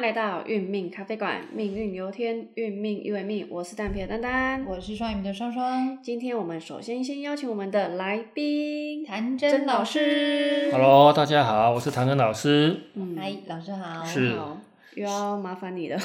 [0.00, 3.48] 来到运命咖啡馆，命运由天，运命由命。
[3.50, 6.00] 我是蛋皮的丹丹，我是双鱼的双双。
[6.00, 10.70] 今天我们首先先邀请我们的来宾谭真老师。
[10.70, 12.84] Hello，大家好，我是谭真老师。
[12.94, 14.04] 嗯，嗨，老师好。
[14.04, 14.60] 是好，
[14.94, 15.98] 又要麻烦你了。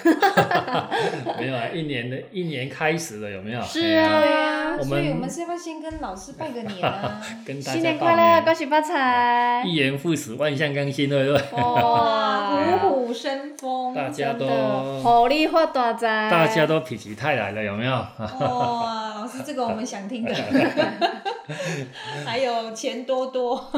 [1.38, 3.62] 没有啊，一年的一年开始了，有没有？
[3.62, 4.30] 是啊对
[4.74, 7.22] 啊，我们所以我们是要不是先跟老师拜个年啊？
[7.46, 9.64] 跟大新年快乐，恭，喜发财！
[9.66, 11.62] 一言复始，万象更新，对不对？
[11.62, 16.30] 哇，虎虎生风，大家都真的，好利发大财！
[16.32, 17.92] 大家都否极泰来了，有没有？
[17.92, 20.34] 哇，老师这个我们想听的，
[22.26, 23.72] 还有钱多多，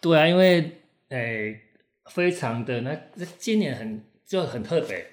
[0.00, 1.60] 对啊，因为诶、
[2.06, 5.06] 非常的那这今年很就很特别，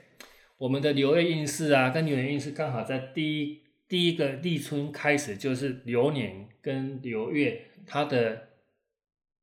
[0.57, 3.60] 我们的流月运势啊，跟流年运势刚好在第一
[3.91, 8.47] 第一个立春开始，就是流年跟流月，它的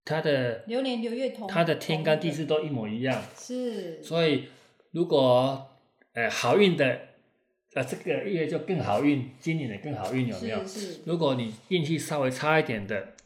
[0.06, 4.44] 它的流年流月同，它的天干地支都一模一样，是，所以
[4.92, 5.68] 如果
[6.14, 6.98] 呃好运的
[7.74, 10.66] 呃这个月就更好运，今年的更好运有没有？
[10.66, 13.16] 是是，如果你运气稍微差一点的，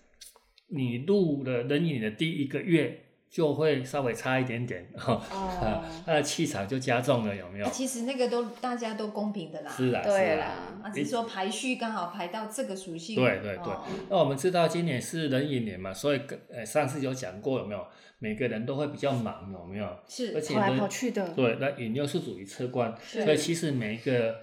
[0.70, 3.01] 你入了壬寅的第一个月
[3.32, 7.70] 就会稍微差一点点， 哈、哦， 它的气场就加重了，有没有啊？
[7.72, 10.36] 其实那个都大家都公平的啦，是啊，对。
[10.36, 10.46] 啦，
[10.82, 17.82] 啊，只是说排序刚好排到这个属性，对对对哦那我们知道今年是壬寅年嘛，所以跟呃上次有讲过有没有？
[18.18, 19.98] 每个人都会比较忙，有没有？
[20.06, 24.36] 是而是，且跑来呢跑去的，对，那寅又是属于车官，所以其实每一个，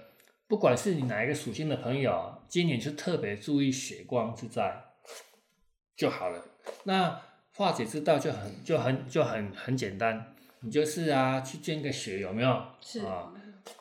[0.48, 4.82] 不管是你哪一个属性的朋友，今年就特别注意血光之灾
[5.96, 6.44] 就好了。
[6.84, 7.18] 那
[7.54, 12.66] 化解之道就很就很就很很简单，你就是啊去捐个血有没有？
[12.80, 13.32] 是啊，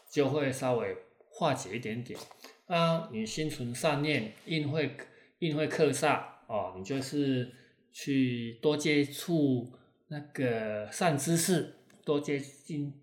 [0.09, 0.95] 就会稍微
[1.29, 2.19] 化解一点点。
[2.67, 4.95] 啊，你心存善念，印会
[5.39, 7.51] 印会克煞哦，你就是
[7.91, 9.71] 去多接触
[10.09, 12.93] 那个善知识，多接近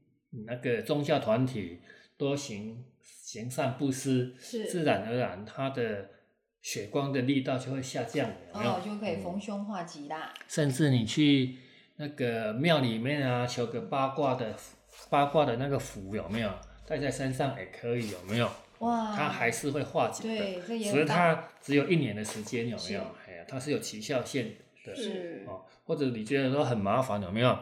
[0.46, 1.80] 那个宗教团体，
[2.16, 6.10] 多行行善布施，是自然而然他的
[6.66, 8.72] 血光的力道就会下降，有没有？
[8.72, 11.54] 哦，就可以嗯逢凶化吉啦，甚至你去
[11.94, 14.52] 那个庙里面啊，求个八卦的
[15.08, 16.50] 八卦的那个符有没有？
[16.84, 18.50] 戴在身上也可以，有没有？
[18.80, 23.00] 哇，它还是会化解的，对，这也只是它只有一年的时间，有没有？
[23.28, 25.62] 哎呀，它是有期效限的是哦。
[25.84, 27.56] 或者你觉得说很麻烦，有没有？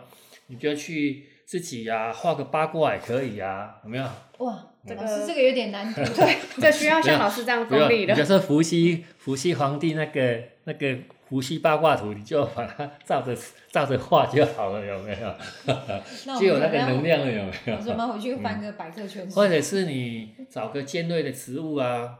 [0.47, 4.05] 你就去自己呀、画个八卦也可以呀、有没有？
[4.39, 8.15] 哇，这个老师这个有点难度， 对，这需要像老师这样功力的。
[8.15, 10.97] 你就是伏羲伏羲皇帝那个那个
[11.29, 13.37] 伏羲八卦图，你就把它照着
[13.71, 16.37] 照着画就好了，有没有？
[16.41, 22.19] 就有那个能量了，有没有我们回去翻个百科全书，或者是你找个尖锐的植物啊，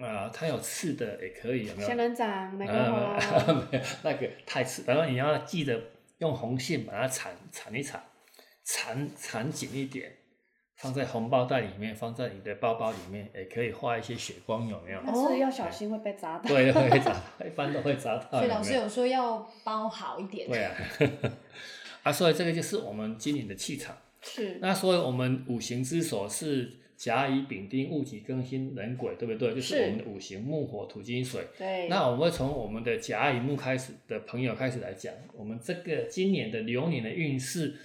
[0.00, 1.86] 啊，它有刺的也可以，有没有？
[1.86, 5.78] 仙人掌、玫瑰啊花，没 有那个太刺，然后你要记得
[6.18, 8.02] 用红线把它缠缠一缠，
[8.70, 10.12] 缠缠紧一点，
[10.76, 15.00] 放在红包袋里面，放在你的包包里面，也可以画一些血光，有没有？
[15.06, 16.50] 但是要小心会被砸到。
[16.50, 18.38] 对，会 砸到，一般都会砸到。
[18.38, 20.74] 所以老师有说要包好一点，对啊，
[22.04, 23.96] 啊，所以这个就是我们今年的气场。
[24.20, 29.54] 是，那所以我们五行之首是甲乙丙丁戊己庚辛壬癸，对不对？
[29.54, 31.46] 就是是我们的五行木火土金水。
[31.56, 31.88] 对。
[31.88, 37.76] 那我们会从我们的甲乙木开始的朋友开始来讲，我们这个今年的流年的运势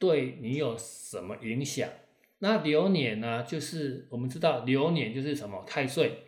[0.00, 1.88] 对你有什么影响？
[2.38, 6.24] 那流年呢，就是我们知道流年就是什么太岁，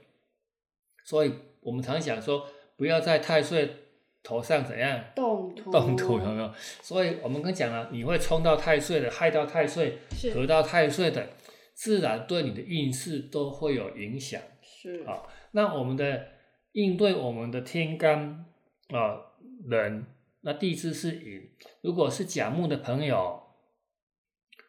[1.05, 2.47] 所以我们常想说
[2.77, 3.77] 不要在太岁
[4.23, 6.53] 头上怎样动土，动土，有没有？
[6.83, 11.31] 所以我们刚讲了，你会冲到太岁的，害到太岁，是合到太岁的，
[11.73, 14.41] 自然对你的运势都会有影响。
[14.61, 16.29] 是，好那我们的
[16.73, 18.45] 应对我们的天干
[18.91, 19.33] 啊
[19.67, 20.05] 人，
[20.43, 21.49] 那地支是寅。
[21.81, 23.42] 如果是甲木的朋友，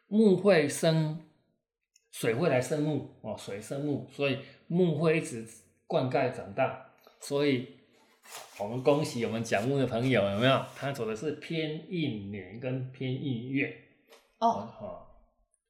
[0.06, 1.20] 木会生，
[2.10, 5.46] 水会来生木哦，水生木，所以木会一直
[5.86, 6.92] 灌溉长大。
[7.20, 7.68] 所以
[8.58, 10.64] 我们恭喜我们讲木的朋友，有没有？
[10.76, 13.74] 他走的是偏印年跟偏印月
[14.38, 15.06] 哦，哦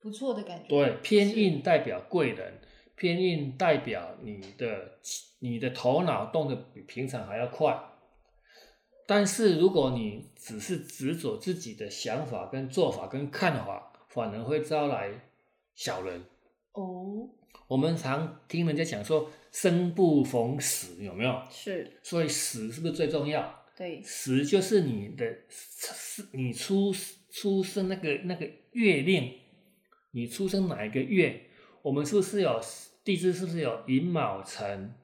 [0.00, 2.60] 不错的感觉，对，偏印代表贵人，
[2.96, 4.98] 偏印代表你的
[5.38, 7.74] 你的头脑动得比平常还要快。
[9.06, 15.10] 但是如果你只是执着自己的想法、跟做法、跟看法，反而会招来
[15.74, 16.24] 小人。
[16.72, 17.28] 哦，
[17.66, 21.42] 我们常听人家讲说“生不逢时”，有没有？
[21.50, 23.64] 是，所以时是不是最重要？
[23.76, 26.94] 对，时就是你的是你出
[27.28, 29.32] 出生那个那个月令，
[30.12, 31.46] 你出生哪一个月？
[31.82, 32.60] 我们是不是有
[33.02, 33.32] 地支？
[33.32, 34.94] 是不是有寅卯辰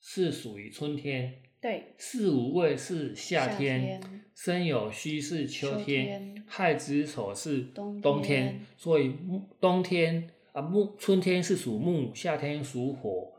[0.00, 1.42] 是属于春天？
[1.64, 8.52] 对，巳午未是夏夏天，天申酉戌是秋秋天，亥子丑是冬冬天。
[8.52, 13.32] 天，所以木冬天啊木春天是属木，夏天属火，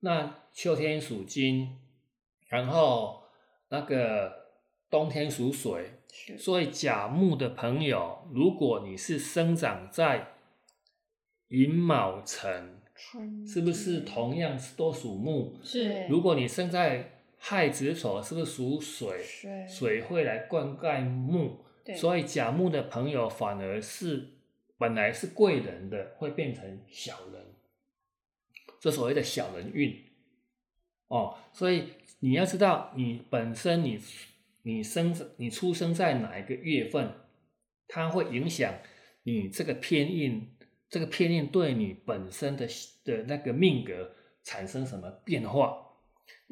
[0.00, 1.78] 那秋天属金，
[2.48, 3.22] 然后
[3.70, 4.30] 那个
[4.90, 6.02] 冬天属水，
[6.36, 10.34] 所以甲木的朋友，如果你是生长在
[11.48, 15.54] 寅卯辰，春是不是同样是都属木？
[15.64, 16.06] 是？
[16.08, 17.12] 如果你生在
[17.42, 19.22] 亥子丑，是不是属水？
[19.24, 21.64] 水水会来灌溉木，
[21.96, 24.28] 所以甲木的朋友反而是
[24.76, 27.46] 本来是贵人的，会变成小人，
[28.78, 30.04] 这所谓的小人运
[31.08, 31.38] 哦。
[31.50, 31.84] 所以
[32.18, 33.98] 你要知道，你本身你
[34.62, 37.10] 你生你出生在哪一个月份，
[37.88, 38.74] 它会影响
[39.22, 40.54] 你这个偏印，
[40.90, 42.66] 这个偏印对你本身的
[43.02, 44.12] 的那个命格
[44.44, 45.86] 产生什么变化。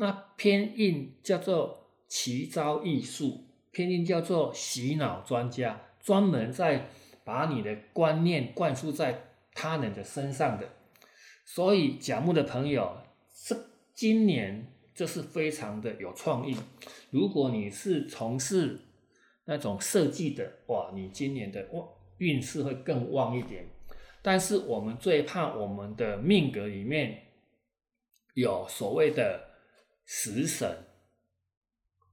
[0.01, 6.89] 那偏印叫做奇招异术，偏印叫做洗脑专家，专门在
[7.25, 10.69] 把你的观念灌输在他人的身上的。
[11.45, 12.97] 所以甲木的朋友，
[13.45, 13.57] 这
[13.93, 16.57] 今年这是非常的有创意。
[17.11, 18.81] 如果你是从事
[19.47, 23.67] 那种设计的，哇，你今年的旺运势会更旺一点。
[24.23, 27.21] 但是我们最怕我们的命格里面
[28.35, 29.48] 有所谓的
[30.11, 30.87] 食神，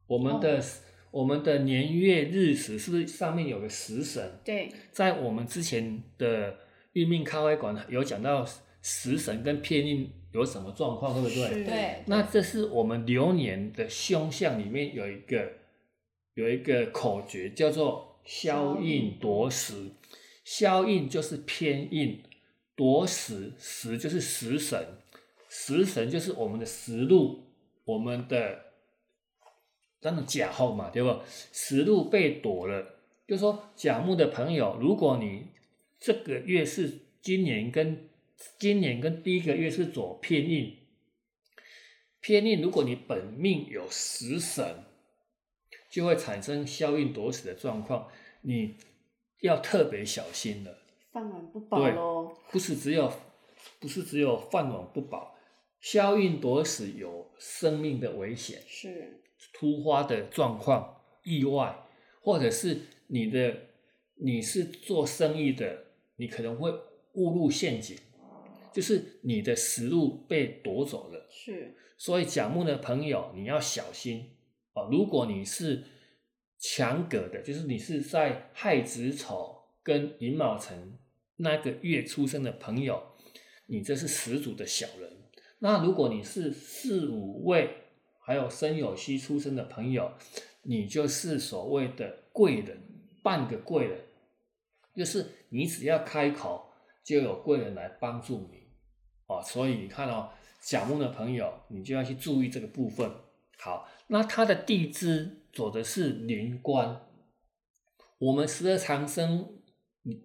[0.06, 0.62] 我们的、
[1.12, 4.38] 我们的年月日时是不是上面有个食神？
[4.44, 4.70] 对。
[4.92, 6.58] 在我们之前的
[6.92, 8.46] 运命咖啡馆有讲到
[8.82, 11.64] 食神跟偏印有什么状况，对不对？
[11.64, 12.04] 对。
[12.08, 15.54] 那这是我们流年的凶相里面有一个
[16.34, 19.92] 有一个口诀叫做消印夺食，
[20.44, 22.22] 消印就是偏印，
[22.76, 24.86] 夺食食就是食神，
[25.48, 27.45] 食神就是我们的食禄，
[27.86, 28.66] 我们的
[30.02, 31.22] 那种甲后嘛，对不？
[31.26, 35.48] 食禄被夺了，就说甲木的朋友，如果你
[36.00, 38.10] 这个月是今年跟
[38.60, 40.78] 今年跟第一个月是走偏印，
[42.20, 44.84] 偏印如果你本命有食神，
[45.90, 48.10] 就会产生消印夺食的状况，
[48.42, 48.76] 你
[49.42, 50.80] 要特别小心了。
[51.12, 52.36] 饭碗不保对喽。
[52.52, 53.12] 不是只有
[53.80, 55.35] 不是只有饭碗不保，
[55.86, 58.60] 消印夺食有生命的危险。
[58.68, 59.22] 是
[59.54, 61.78] 突发的状况、意外，
[62.22, 63.56] 或者是你的
[64.16, 65.86] 你是做生意的，
[66.16, 66.72] 你可能会
[67.14, 67.96] 误入陷阱，
[68.74, 71.28] 就是你的食物被夺走了。
[71.30, 74.32] 是所以甲木的朋友，你要小心
[74.74, 74.90] 啊。
[74.90, 75.84] 如果你是
[76.58, 80.98] 强格的，就是你是在亥子丑跟寅卯辰
[81.36, 83.04] 那个月出生的朋友，
[83.68, 85.12] 你这是始祖的小人。
[85.66, 87.72] 那如果你是四五位
[88.20, 90.12] 还有申酉戌出生的朋友，
[90.62, 92.84] 你就是所谓的贵人，
[93.24, 94.00] 半个贵人，
[94.96, 96.70] 就是你只要开口，
[97.04, 98.68] 就有贵人来帮助你
[99.26, 99.42] 哦。
[99.42, 100.30] 所以你看哦，
[100.62, 103.12] 甲木的朋友，你就要去注意这个部分。
[103.58, 107.02] 好，那他的地支走的是临官，
[108.20, 109.64] 我们十二长生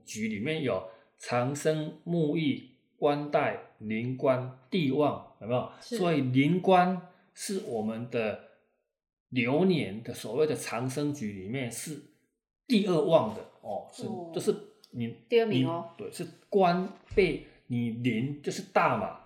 [0.05, 5.71] 局里面有长生、木易、官带、临官、地旺，有没有？
[5.81, 7.01] 所以灵官
[7.35, 8.39] 是我们的
[9.31, 12.01] 流年的所谓的长生局里面是
[12.67, 14.55] 第二旺的哦，是哦就是
[14.91, 19.21] 你第二名你哦对，是官被你临就是大嘛，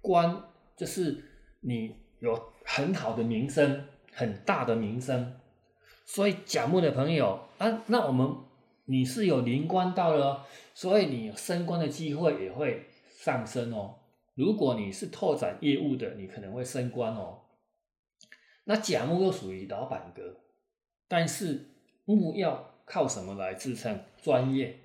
[0.00, 0.42] 官
[0.76, 1.24] 就是
[1.60, 5.34] 你有很好的名声，很大的名声，
[6.04, 8.36] 所以甲木的朋友啊，那我们
[8.84, 10.44] 你是有灵官到了哦，
[10.74, 13.96] 所以你升官的机会也会上升哦。
[14.36, 17.40] 如果你是拓展业务的，你可能会升官哦。
[18.64, 20.40] 那甲木又属于老板格，
[21.08, 21.70] 但是
[22.04, 24.04] 木要靠什么来支撑？
[24.22, 24.80] 专业。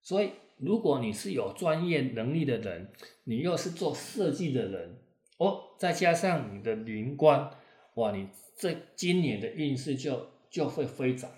[0.00, 2.90] 所以，如果你是有专业能力的人，
[3.24, 4.96] 你又是做设计的人，
[5.36, 7.50] 哦，再加上你的灵官，
[7.96, 11.30] 哇，你这今年的运势就就会飞涨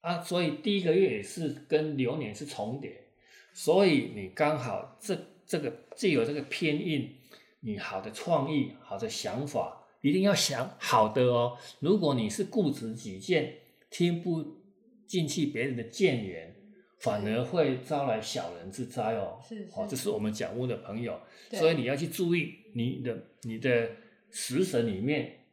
[0.00, 0.22] 啊！
[0.22, 3.08] 所以第一个月也是跟流年是重叠，
[3.52, 7.16] 所以你刚好这这个既有这个偏印，
[7.60, 11.56] 你好的创意、好的想法，一定要想好的哦。
[11.80, 14.62] 如果你是固执己见，听不
[15.06, 16.52] 进去别人的谏言。
[16.98, 19.38] 反而会招来小人之灾哦。
[19.46, 23.90] 是哦，这是我们讲屋的朋友，对所以你要去注意你的你的
[24.30, 25.44] 食神里面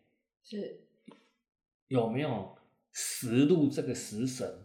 [0.41, 0.87] 是
[1.89, 2.55] 有没有
[2.93, 4.63] 食禄这个食神哦，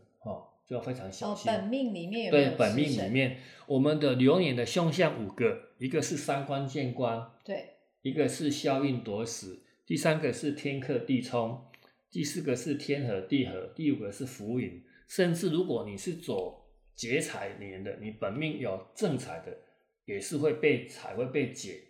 [0.68, 1.50] 就要非常小哦，心。
[1.50, 7.70] 本命里面有对，本命里面我们的流年的凶相五个，一个是三官见官，对
[8.02, 11.64] 一个是消印夺食，第三个是天克地冲，
[12.10, 14.84] 第四个是天合地合，第五个是浮云。
[15.06, 19.56] 甚至如果你是走劫财年的，你本命有正财的，
[20.04, 21.80] 也是会被财会被劫，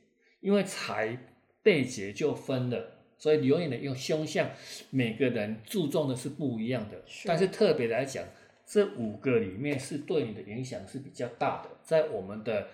[0.41, 1.19] 因为财
[1.65, 2.95] 被劫就分了。
[3.21, 4.49] 所以流年的用凶相，
[4.91, 7.03] 每个人注重的是不一样的。
[7.05, 8.25] 是但是特别来讲，
[8.69, 12.69] 这五个里面是对你的影响是比较大的，在我们的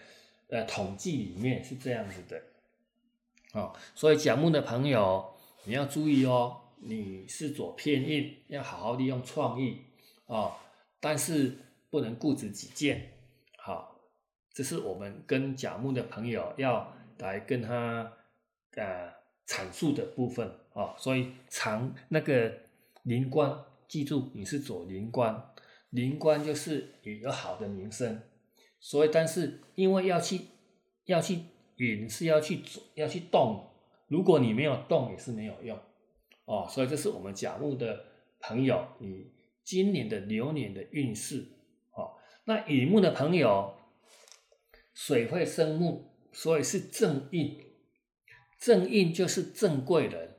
[0.49, 2.43] 呃统计里面是这样子的。
[3.53, 5.33] 哦，所以甲木的朋友
[5.63, 9.83] 你要注意哦，你是左偏印，要好好利用创意
[10.27, 10.55] 哦，
[10.99, 11.57] 但是
[11.91, 13.13] 不能固执己见。
[13.57, 14.01] 好，
[14.53, 18.13] 这是我们跟甲木的朋友要来跟他
[18.75, 19.13] 呃
[19.47, 22.53] 阐述的部分哦，所以常那个
[23.05, 25.53] 灵官，记住你是左灵官，
[25.95, 28.21] 灵官就是有一个好的名声，
[28.81, 30.41] 所以但是因为要去
[31.05, 31.39] 要去
[31.77, 33.71] 引是要去做要去动，
[34.09, 35.79] 如果你没有动也是没有用
[36.47, 38.07] 哦，所以这是我们甲木的
[38.41, 39.31] 朋友，你
[39.63, 41.47] 今年的流年的运势
[41.93, 42.17] 哦。
[42.45, 43.77] 那乙木的朋友，
[44.95, 47.57] 水会生木，所以是正印，
[48.59, 50.39] 正印就是正贵人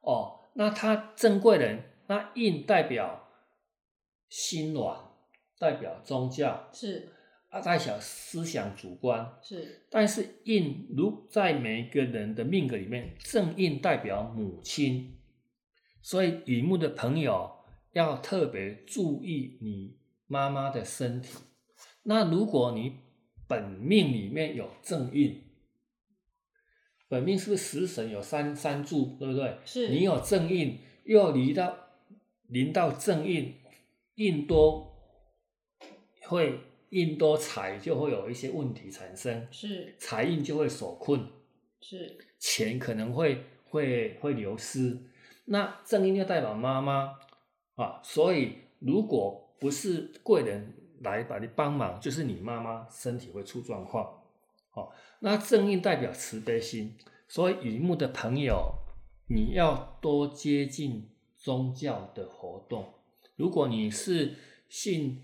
[0.00, 0.40] 哦。
[0.54, 3.25] 那他正贵人，那印代表
[4.28, 4.98] 心软，
[5.58, 7.08] 代表宗教，是
[7.48, 9.38] 啊，代表思想主观。
[9.42, 15.16] 是但是印如在每一个人的命格里面，正印代表母亲，
[16.02, 17.50] 所以乙木的朋友
[17.92, 21.38] 要特别注意你妈妈的身体。
[22.02, 23.00] 那如果你
[23.48, 25.42] 本命里面有正印，
[27.08, 29.58] 本命是不是食神有三三柱，对不对？
[29.64, 31.76] 是你有正印，又离到
[32.48, 33.54] 临到正印，
[34.16, 34.94] 印多
[36.22, 36.58] 会
[36.90, 41.26] 印多财就会有一些问题产生，是财印就会所困，
[41.80, 44.98] 是钱可能会会会流失。
[45.46, 47.18] 那正印就代表妈妈
[47.74, 54.22] 啊，所以如果不是贵人来把你帮忙，就是你妈妈身体会出状况。
[54.72, 56.96] 哦，那正印代表慈悲心，
[57.28, 58.72] 所以乙木的朋友，
[59.28, 62.92] 你要多接近宗教的活动。
[63.36, 64.34] 如果你是
[64.68, 65.22] 信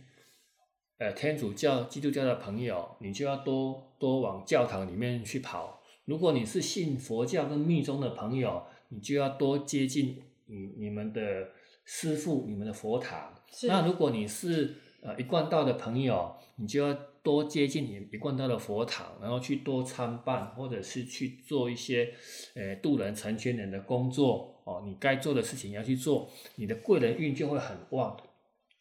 [0.99, 5.83] 呃天主教、基督教的朋友，你就要多多往教堂里面去跑。
[6.05, 11.51] 如果你是信佛教跟密宗的朋友，你就要多接近你你们的
[11.85, 13.35] 师父、你们的佛堂。
[13.65, 22.13] 那如果你是呃一贯道的朋友，你就要多接近你一贯道的佛堂，然后去多参拜，或者是去做一些
[22.55, 24.83] 呃渡人成全人的工作哦。
[24.85, 28.21] 你该做的事情要去做，你的贵人运就会很旺。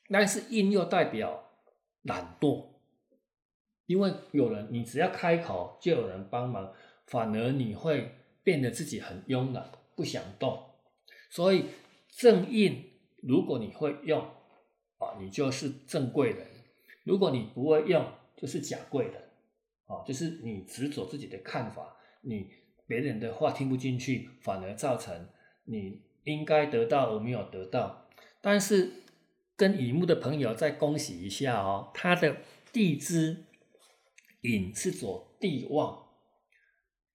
[0.09, 1.51] 但是印又代表
[2.01, 2.65] 懒惰，
[3.85, 6.73] 因为有人你只要开口就有人帮忙，
[7.05, 8.11] 反而你会
[8.43, 10.63] 变得自己很慵懒，不想动。
[11.29, 11.65] 所以
[12.09, 14.19] 正印，如果你会用
[14.97, 16.47] 啊，你就是正贵人；
[17.03, 18.05] 如果你不会用，
[18.37, 19.29] 就是假贵的。
[19.85, 22.49] 啊，就是你只走自己的看法，你
[22.87, 25.27] 别人的话听不进去，反而造成
[25.65, 28.09] 你应该得到而没有得到。
[28.39, 28.89] 但是
[29.57, 32.37] 跟乙木的朋友再恭喜一下哦，他的
[32.71, 33.45] 地支
[34.41, 36.07] 寅是走地旺，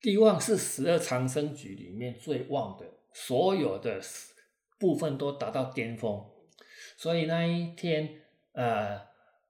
[0.00, 4.00] 地旺是十二长生局里面最旺的，所有的
[4.78, 6.22] 部分都达到巅峰。
[6.98, 8.20] 所以那一天，
[8.52, 9.00] 呃，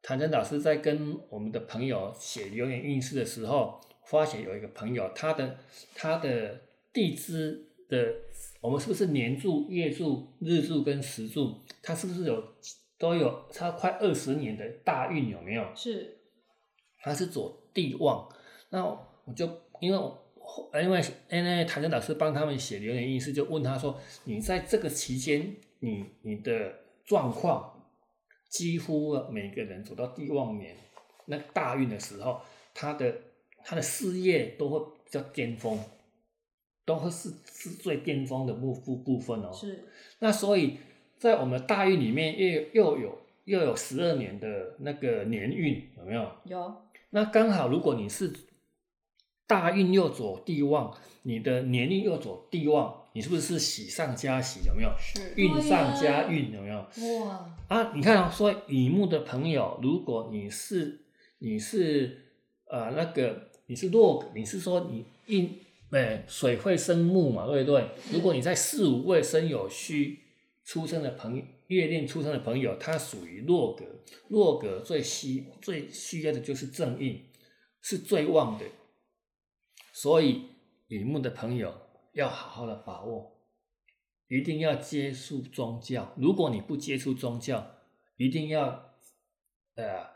[0.06, 5.58] 谭真老师在跟我们的朋友写流年运势的时候，发现有一个朋友，他的
[5.96, 6.60] 他的
[6.92, 8.14] 地支的，
[8.60, 12.54] 我们是不是年柱、月柱、日柱跟时柱，他是不是有
[12.96, 15.66] 都有差快二十年的大运有没有？
[15.74, 16.18] 是
[17.02, 18.28] 他是走地旺，
[18.70, 19.44] 那我就
[19.80, 19.98] 因为
[20.84, 26.72] 因为因为谭真老师帮他们写流年运势，就问他说：“你在这个期间，你你的
[27.04, 27.75] 状况
[28.56, 30.74] 几乎每个人走到地旺年
[31.26, 32.40] 那大运的时候，
[32.72, 33.14] 他的
[33.62, 35.78] 他的事业都会比较巅峰，
[36.86, 39.52] 都会是是最巅峰的部部部分哦。
[39.52, 39.84] 是
[40.20, 40.78] 那所以
[41.18, 46.32] 在我们的大运里面又又有又有十二年的那个年运，有没有？
[46.44, 46.74] 有
[47.10, 48.32] 那刚好，如果你是
[49.46, 54.60] 大运又走地旺，你的年运又走地旺，你是不是喜上加喜？
[54.66, 54.90] 有没有？
[54.98, 56.78] 是运上加运，有没有？
[57.24, 61.00] 哇啊，你看、哦，说乙木的朋友，如果你是
[61.38, 62.26] 你是
[62.68, 65.60] 呃那个你是弱，你是说你印
[65.90, 67.84] 哎水会生木嘛，对不对？
[68.12, 70.18] 如果你在四五位生有虚
[70.64, 73.84] 出生的朋友，月令出生的朋友，他属于弱格，
[74.28, 77.24] 弱格最需最需要的就是正印，
[77.80, 78.64] 是最旺的。
[79.96, 80.50] 所以
[80.88, 81.74] 乙木的朋友
[82.12, 83.40] 要好好的把握
[84.28, 86.12] 一定要接触宗教。
[86.18, 87.78] 如果你不接触宗教，
[88.18, 88.94] 一定要
[89.76, 90.06] 呃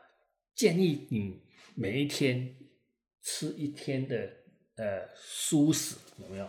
[0.54, 2.58] 建议你每一天
[3.22, 4.16] 吃一天的
[4.76, 6.44] 呃素食，有没有？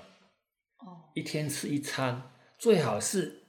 [0.79, 3.43] 哦，一天吃一餐，最好是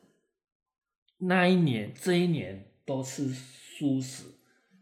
[1.18, 4.26] 那一年这一年都吃素食，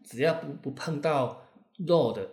[0.03, 1.47] 只要不不碰到
[1.79, 2.29] 肉的，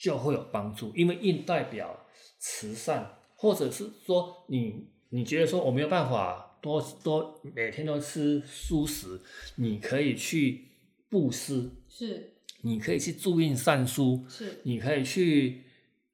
[0.00, 2.06] 就会有帮助，因为印代表
[2.38, 9.20] 慈善，或者是说你你觉得说我没有办法多多每天都吃素食，
[9.56, 10.68] 你可以去
[11.10, 15.64] 布施，是你可以去助印善书，是你可以去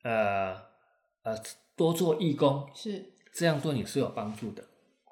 [0.03, 0.57] 呃
[1.23, 1.41] 呃
[1.77, 4.65] 多做义工，是，这样对你是有帮助的。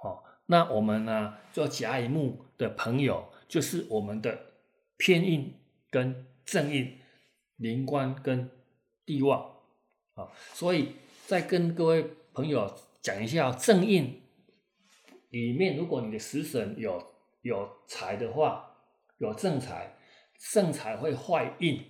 [0.03, 4.37] 哦，那我们呢，做甲乙木的朋友，就是我们的
[4.97, 5.55] 偏印
[5.91, 6.99] 跟正印、
[7.57, 8.51] 灵官跟
[9.05, 9.53] 地旺
[10.15, 10.91] 啊、所以
[11.27, 14.23] 再跟各位朋友讲一下，正印
[15.31, 18.77] 里面，如果你的食神有有财的话，
[19.19, 19.97] 有正财，
[20.53, 21.85] 正财会坏印，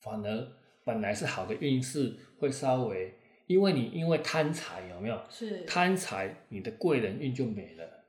[0.00, 0.52] 反而
[0.84, 3.14] 本来是好的运势会稍微，
[3.46, 5.24] 因为你因为贪财有没有？
[5.30, 8.04] 是贪财，你的贵人运就没了。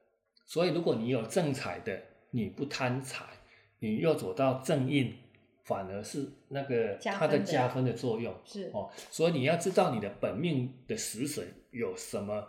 [0.48, 3.26] 所以如果你有正财的，你不贪财，
[3.80, 5.16] 你又走到正印，
[5.66, 8.34] 反而是那个它的加分的作用。
[8.46, 12.48] 是哦，所以你要知道你的本命的食神有什么，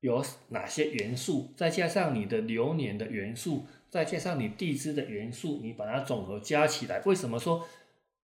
[0.00, 7.64] 有哪些元素，再加上你的流年的元素，再加上你地支的元素，你把它总和加起来，为什么说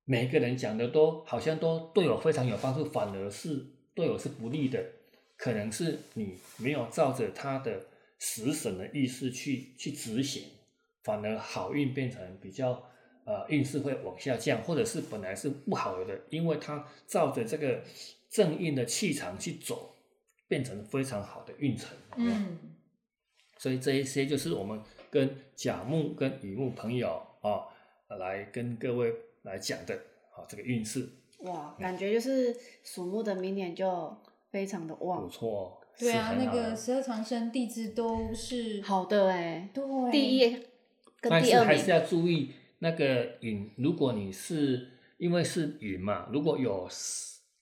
[0.04, 4.84] 每个人讲的都好像都对我非常有帮助，反而是对我是不利的？
[5.36, 7.80] 可能是你没有照着他的
[8.18, 10.44] 食神的意思去去执行，
[11.02, 12.82] 反而好运变成比较
[13.30, 17.80] 呃运势会往下降，或者是本来是不好的，因为它照着这个
[18.28, 19.94] 正印的气场去走，
[20.48, 21.90] 变成非常好的运程。
[22.16, 22.58] 嗯，
[23.56, 27.68] 所以这一些就是我们跟甲木跟乙木朋友啊、
[28.18, 29.94] 来跟各位来讲的
[30.34, 31.08] 啊这个运势
[31.44, 34.16] 哇，感觉就是属木的明年就
[34.50, 35.76] 非常的旺不旺，错哦。
[35.96, 40.66] 对啊，那个十二长生地支都是好的哎，对第一
[41.20, 42.50] 跟第二名是还是要注意
[42.80, 46.88] 那个寅，如果你是因为是寅嘛，如果有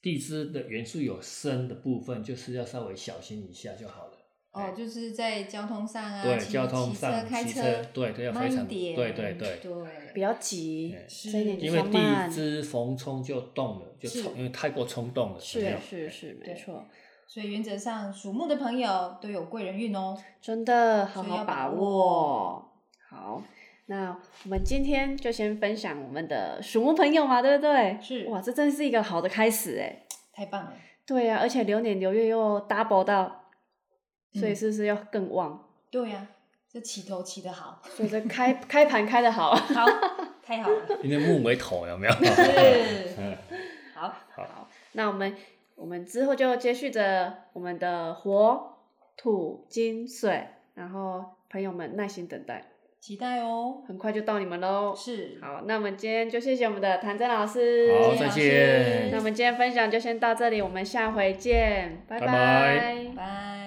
[0.01, 4.13] 地支的元素有生的部分，就是要稍微小心一下就好了。
[4.51, 9.59] 哦，就是在交通上啊，对，交通骑车上开骑车，对，都要非常慢一点，对对对。
[9.61, 15.39] 对，比较急是因为地，支逢冲就动了，就是冲，因为太过冲动了。
[15.55, 16.85] 有没有是是是，没错，
[17.27, 20.17] 所以原则上属木的朋友都有贵人运哦。
[20.41, 22.73] 真的好好把握握。
[23.11, 23.43] 好，
[23.90, 27.98] 那我们今天就先分享我们的鼠木朋友嘛，对不对？
[28.03, 30.05] 是哇，这真是一个好的开始哎。
[30.33, 30.72] 太棒了，
[31.07, 33.44] 对呀、而且流年流月又 double 到，
[34.35, 35.68] 所以嗯是不是要更旺？
[35.90, 36.27] 对呀、
[36.70, 39.55] 这起头起得好，所以这开 开盘开的好。
[39.57, 39.87] 好，
[40.42, 42.12] 太好了，今天木为头有没有？
[42.12, 43.37] 是， 嗯，
[43.94, 45.35] 好，好，那我们
[45.77, 48.77] 我们之后就接续着我们的火、
[49.16, 52.64] 土、金、水，然后朋友们耐心等待，
[53.01, 53.83] 期待哦。
[53.87, 54.93] 很快就到你们喽。
[54.97, 57.93] 是，好，那我们今天就谢谢我们的谭真老师。
[57.93, 59.23] 好，再见那我。
[59.23, 63.58] 们今天分享就先到这里，我们下回见，拜拜拜拜。